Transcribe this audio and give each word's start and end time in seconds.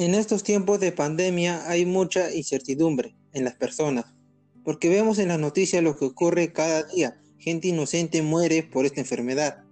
En 0.00 0.14
estos 0.14 0.42
tiempos 0.42 0.80
de 0.80 0.92
pandemia 0.92 1.68
hay 1.68 1.84
mucha 1.84 2.32
incertidumbre 2.32 3.14
en 3.34 3.44
las 3.44 3.56
personas, 3.56 4.06
porque 4.64 4.88
vemos 4.88 5.18
en 5.18 5.28
las 5.28 5.38
noticias 5.38 5.82
lo 5.82 5.94
que 5.94 6.06
ocurre 6.06 6.54
cada 6.54 6.84
día. 6.84 7.20
Gente 7.38 7.68
inocente 7.68 8.22
muere 8.22 8.62
por 8.62 8.86
esta 8.86 9.02
enfermedad. 9.02 9.62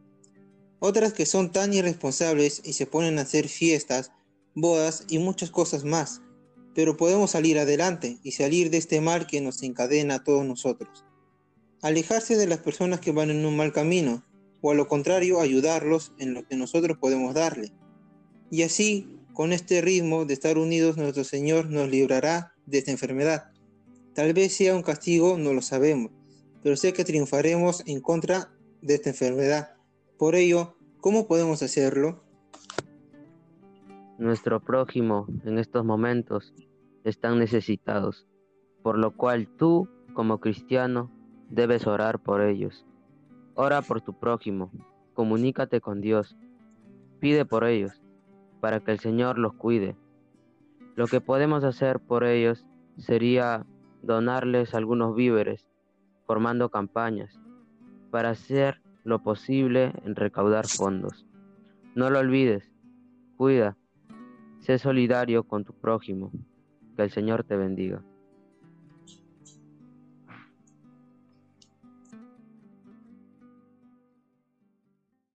Otras 0.80 1.14
que 1.14 1.25
son 1.25 1.50
tan 1.50 1.72
irresponsables 1.72 2.61
y 2.62 2.75
se 2.75 2.84
ponen 2.84 3.18
a 3.18 3.22
hacer 3.22 3.48
fiestas, 3.48 4.12
bodas 4.54 5.06
y 5.09 5.18
muchas 5.18 5.50
cosas 5.50 5.84
más. 5.84 6.20
Pero 6.74 6.98
podemos 6.98 7.30
salir 7.30 7.58
adelante 7.58 8.18
y 8.22 8.32
salir 8.32 8.68
de 8.68 8.76
este 8.76 9.00
mal 9.00 9.26
que 9.26 9.40
nos 9.40 9.62
encadena 9.62 10.16
a 10.16 10.24
todos 10.24 10.45
nosotros. 10.45 11.06
Alejarse 11.80 12.36
de 12.36 12.48
las 12.48 12.58
personas 12.58 13.00
que 13.00 13.12
van 13.12 13.30
en 13.30 13.46
un 13.46 13.56
mal 13.56 13.72
camino, 13.72 14.26
o 14.60 14.72
a 14.72 14.74
lo 14.74 14.88
contrario, 14.88 15.40
ayudarlos 15.40 16.12
en 16.18 16.34
lo 16.34 16.46
que 16.46 16.56
nosotros 16.56 16.98
podemos 16.98 17.32
darle. 17.32 17.72
Y 18.50 18.63
así, 18.63 19.18
con 19.38 19.52
este 19.52 19.80
ritmo 19.80 20.24
de 20.24 20.34
estar 20.34 20.58
unidos, 20.58 20.96
nuestro 20.96 21.22
Señor 21.22 21.70
nos 21.70 21.88
librará 21.88 22.54
de 22.66 22.78
esta 22.78 22.90
enfermedad. 22.90 23.52
Tal 24.12 24.32
vez 24.32 24.52
sea 24.52 24.74
un 24.74 24.82
castigo, 24.82 25.38
no 25.38 25.52
lo 25.52 25.62
sabemos, 25.62 26.11
pero 26.61 26.74
sé 26.74 26.92
que 26.92 27.04
triunfaremos 27.04 27.84
en 27.86 28.00
contra 28.00 28.50
de 28.82 28.94
esta 28.94 29.11
enfermedad. 29.11 29.76
Por 30.18 30.34
ello, 30.34 30.76
¿cómo 31.00 31.28
podemos 31.28 31.62
hacerlo? 31.62 32.24
Nuestro 34.19 34.58
prójimo 34.58 35.28
en 35.44 35.61
estos 35.61 35.84
momentos 35.84 36.52
están 37.05 37.39
necesitados, 37.39 38.27
por 38.83 38.98
lo 38.98 39.16
cual 39.16 39.47
tú, 39.56 39.89
como 40.14 40.41
cristiano, 40.41 41.12
debes 41.48 41.86
orar 41.86 42.20
por 42.25 42.41
ellos. 42.41 42.89
Ora 43.55 43.83
por 43.83 44.00
tu 44.00 44.19
prójimo, 44.19 44.72
comunícate 45.14 45.80
con 45.80 46.00
Dios, 46.00 46.36
pide 47.20 47.44
por 47.44 47.62
ellos, 47.62 48.02
para 48.61 48.80
que 48.80 48.92
el 48.92 48.98
Señor 48.98 49.39
los 49.39 49.55
cuide. 49.55 49.97
Lo 50.95 51.06
que 51.06 51.20
podemos 51.20 51.64
hacer 51.64 52.01
por 52.01 52.25
ellos 52.25 52.67
sería 52.97 53.67
donarles 54.03 54.75
algunos 54.75 55.14
víveres, 55.14 55.67
formando 56.27 56.70
campañas, 56.70 57.41
para 58.11 58.31
hacer 58.31 58.81
lo 59.05 59.23
posible 59.23 59.92
en 60.05 60.17
recaudar 60.17 60.67
fondos. 60.67 61.27
No 61.95 62.11
lo 62.11 62.19
olvides, 62.19 62.70
cuida, 63.36 63.77
sé 64.61 64.79
solidario 64.79 65.45
con 65.45 65.64
tu 65.64 65.73
prójimo, 65.73 66.33
que 66.97 67.03
el 67.03 67.11
Señor 67.11 67.45
te 67.45 67.56
bendiga. 67.56 68.03